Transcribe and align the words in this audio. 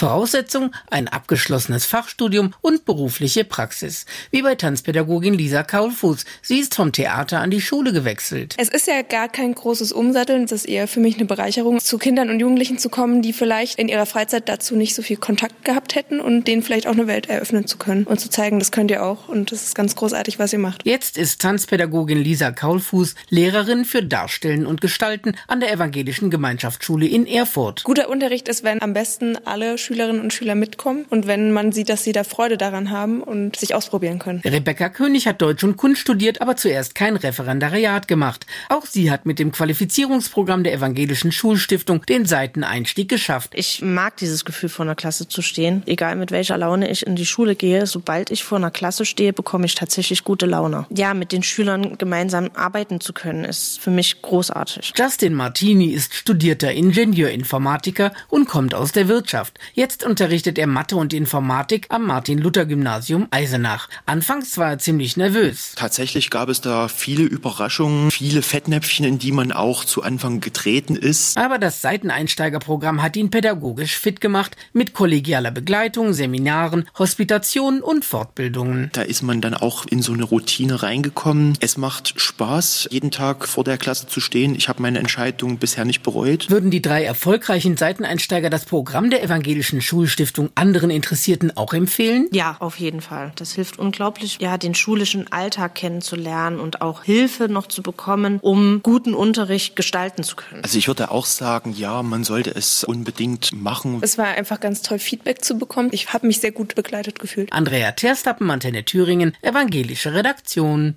Voraussetzung 0.00 0.72
ein 0.88 1.08
abgeschlossenes 1.08 1.84
Fachstudium 1.84 2.54
und 2.62 2.86
berufliche 2.86 3.44
Praxis. 3.44 4.06
Wie 4.30 4.40
bei 4.40 4.54
Tanzpädagogin 4.54 5.34
Lisa 5.34 5.62
Kaulfuß. 5.62 6.24
Sie 6.40 6.58
ist 6.58 6.74
vom 6.74 6.92
Theater 6.92 7.40
an 7.40 7.50
die 7.50 7.60
Schule 7.60 7.92
gewechselt. 7.92 8.54
Es 8.56 8.70
ist 8.70 8.86
ja 8.86 9.02
gar 9.02 9.28
kein 9.28 9.54
großes 9.54 9.92
Umsatteln. 9.92 10.44
Es 10.44 10.52
ist 10.52 10.64
eher 10.64 10.88
für 10.88 11.00
mich 11.00 11.16
eine 11.16 11.26
Bereicherung, 11.26 11.80
zu 11.80 11.98
Kindern 11.98 12.30
und 12.30 12.40
Jugendlichen 12.40 12.78
zu 12.78 12.88
kommen, 12.88 13.20
die 13.20 13.34
vielleicht 13.34 13.78
in 13.78 13.88
ihrer 13.88 14.06
Freizeit 14.06 14.48
dazu 14.48 14.74
nicht 14.74 14.94
so 14.94 15.02
viel 15.02 15.18
Kontakt 15.18 15.66
gehabt 15.66 15.94
hätten 15.94 16.18
und 16.18 16.48
denen 16.48 16.62
vielleicht 16.62 16.86
auch 16.86 16.92
eine 16.92 17.06
Welt 17.06 17.28
eröffnen 17.28 17.66
zu 17.66 17.76
können 17.76 18.04
und 18.04 18.18
zu 18.20 18.30
zeigen, 18.30 18.58
das 18.58 18.72
könnt 18.72 18.90
ihr 18.90 19.04
auch 19.04 19.28
und 19.28 19.52
das 19.52 19.64
ist 19.64 19.74
ganz 19.74 19.96
großartig, 19.96 20.38
was 20.38 20.54
ihr 20.54 20.60
macht. 20.60 20.86
Jetzt 20.86 21.18
ist 21.18 21.42
Tanzpädagogin 21.42 22.16
Lisa 22.16 22.52
Kaulfuß 22.52 23.16
Lehrerin 23.28 23.84
für 23.84 24.02
Darstellen 24.02 24.64
und 24.64 24.80
Gestalten 24.80 25.36
an 25.46 25.60
der 25.60 25.70
Evangelischen 25.70 26.30
Gemeinschaftsschule 26.30 27.06
in 27.06 27.26
Erfurt. 27.26 27.84
Guter 27.84 28.08
Unterricht 28.08 28.48
ist, 28.48 28.64
wenn 28.64 28.80
am 28.80 28.94
besten 28.94 29.36
alle 29.44 29.76
Schülerinnen 29.90 30.22
und 30.22 30.32
Schüler 30.32 30.54
mitkommen 30.54 31.04
und 31.10 31.26
wenn 31.26 31.50
man 31.50 31.72
sieht, 31.72 31.88
dass 31.88 32.04
sie 32.04 32.12
da 32.12 32.22
Freude 32.22 32.56
daran 32.56 32.90
haben 32.90 33.24
und 33.24 33.56
sich 33.56 33.74
ausprobieren 33.74 34.20
können. 34.20 34.40
Rebecca 34.44 34.88
König 34.88 35.26
hat 35.26 35.42
Deutsch 35.42 35.64
und 35.64 35.76
Kunst 35.76 36.00
studiert, 36.00 36.40
aber 36.40 36.54
zuerst 36.54 36.94
kein 36.94 37.16
Referendariat 37.16 38.06
gemacht. 38.06 38.46
Auch 38.68 38.86
sie 38.86 39.10
hat 39.10 39.26
mit 39.26 39.40
dem 39.40 39.50
Qualifizierungsprogramm 39.50 40.62
der 40.62 40.74
Evangelischen 40.74 41.32
Schulstiftung 41.32 42.06
den 42.06 42.24
Seiteneinstieg 42.24 43.08
geschafft. 43.08 43.50
Ich 43.56 43.82
mag 43.82 44.16
dieses 44.18 44.44
Gefühl, 44.44 44.68
vor 44.68 44.84
einer 44.84 44.94
Klasse 44.94 45.26
zu 45.26 45.42
stehen. 45.42 45.82
Egal 45.86 46.14
mit 46.14 46.30
welcher 46.30 46.56
Laune 46.56 46.88
ich 46.88 47.04
in 47.04 47.16
die 47.16 47.26
Schule 47.26 47.56
gehe, 47.56 47.84
sobald 47.88 48.30
ich 48.30 48.44
vor 48.44 48.58
einer 48.58 48.70
Klasse 48.70 49.04
stehe, 49.04 49.32
bekomme 49.32 49.66
ich 49.66 49.74
tatsächlich 49.74 50.22
gute 50.22 50.46
Laune. 50.46 50.86
Ja, 50.90 51.14
mit 51.14 51.32
den 51.32 51.42
Schülern 51.42 51.98
gemeinsam 51.98 52.50
arbeiten 52.54 53.00
zu 53.00 53.12
können, 53.12 53.44
ist 53.44 53.80
für 53.80 53.90
mich 53.90 54.22
großartig. 54.22 54.92
Justin 54.96 55.34
Martini 55.34 55.86
ist 55.86 56.14
studierter 56.14 56.70
Ingenieurinformatiker 56.70 58.12
und 58.28 58.46
kommt 58.46 58.72
aus 58.72 58.92
der 58.92 59.08
Wirtschaft. 59.08 59.58
Jetzt 59.80 60.04
unterrichtet 60.04 60.58
er 60.58 60.66
Mathe 60.66 60.94
und 60.94 61.14
Informatik 61.14 61.86
am 61.88 62.06
Martin-Luther-Gymnasium 62.06 63.28
Eisenach. 63.30 63.88
Anfangs 64.04 64.58
war 64.58 64.72
er 64.72 64.78
ziemlich 64.78 65.16
nervös. 65.16 65.72
Tatsächlich 65.74 66.28
gab 66.28 66.50
es 66.50 66.60
da 66.60 66.88
viele 66.88 67.22
Überraschungen, 67.22 68.10
viele 68.10 68.42
Fettnäpfchen, 68.42 69.06
in 69.06 69.18
die 69.18 69.32
man 69.32 69.52
auch 69.52 69.86
zu 69.86 70.02
Anfang 70.02 70.40
getreten 70.40 70.96
ist. 70.96 71.38
Aber 71.38 71.56
das 71.56 71.80
Seiteneinsteigerprogramm 71.80 73.00
hat 73.00 73.16
ihn 73.16 73.30
pädagogisch 73.30 73.96
fit 73.96 74.20
gemacht 74.20 74.54
mit 74.74 74.92
kollegialer 74.92 75.50
Begleitung, 75.50 76.12
Seminaren, 76.12 76.86
Hospitationen 76.98 77.80
und 77.80 78.04
Fortbildungen. 78.04 78.90
Da 78.92 79.00
ist 79.00 79.22
man 79.22 79.40
dann 79.40 79.54
auch 79.54 79.86
in 79.86 80.02
so 80.02 80.12
eine 80.12 80.24
Routine 80.24 80.82
reingekommen. 80.82 81.56
Es 81.60 81.78
macht 81.78 82.20
Spaß, 82.20 82.88
jeden 82.90 83.10
Tag 83.10 83.48
vor 83.48 83.64
der 83.64 83.78
Klasse 83.78 84.08
zu 84.08 84.20
stehen. 84.20 84.54
Ich 84.54 84.68
habe 84.68 84.82
meine 84.82 84.98
Entscheidung 84.98 85.56
bisher 85.56 85.86
nicht 85.86 86.02
bereut. 86.02 86.50
Würden 86.50 86.70
die 86.70 86.82
drei 86.82 87.02
erfolgreichen 87.02 87.78
Seiteneinsteiger 87.78 88.50
das 88.50 88.66
Programm 88.66 89.08
der 89.08 89.22
Evangelischen 89.70 89.80
Schulstiftung 89.80 90.50
anderen 90.56 90.90
Interessierten 90.90 91.56
auch 91.56 91.72
empfehlen? 91.72 92.28
Ja, 92.32 92.56
auf 92.58 92.78
jeden 92.80 93.00
Fall. 93.00 93.32
Das 93.36 93.52
hilft 93.52 93.78
unglaublich, 93.78 94.38
ja, 94.40 94.58
den 94.58 94.74
schulischen 94.74 95.30
Alltag 95.32 95.76
kennenzulernen 95.76 96.58
und 96.58 96.80
auch 96.80 97.04
Hilfe 97.04 97.48
noch 97.48 97.68
zu 97.68 97.82
bekommen, 97.82 98.38
um 98.40 98.80
guten 98.82 99.14
Unterricht 99.14 99.76
gestalten 99.76 100.24
zu 100.24 100.34
können. 100.34 100.62
Also 100.64 100.76
ich 100.76 100.88
würde 100.88 101.10
auch 101.10 101.26
sagen, 101.26 101.72
ja, 101.76 102.02
man 102.02 102.24
sollte 102.24 102.50
es 102.50 102.82
unbedingt 102.82 103.52
machen. 103.52 103.98
Es 104.00 104.18
war 104.18 104.26
einfach 104.26 104.58
ganz 104.58 104.82
toll, 104.82 104.98
Feedback 104.98 105.44
zu 105.44 105.56
bekommen. 105.56 105.90
Ich 105.92 106.12
habe 106.12 106.26
mich 106.26 106.40
sehr 106.40 106.52
gut 106.52 106.74
begleitet 106.74 107.18
gefühlt. 107.20 107.52
Andrea 107.52 107.92
Terstappen, 107.92 108.50
Antenne 108.50 108.84
Thüringen, 108.84 109.36
evangelische 109.42 110.14
Redaktion. 110.14 110.96